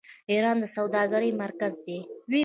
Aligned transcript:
ایران 0.31 0.57
د 0.61 0.65
سوداګرۍ 0.75 1.31
مرکز 1.43 1.73
دی. 1.85 1.99